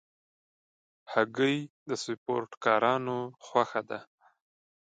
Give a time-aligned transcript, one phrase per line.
[1.11, 1.57] هګۍ
[1.87, 3.99] د سپورټکارانو خوښه ده.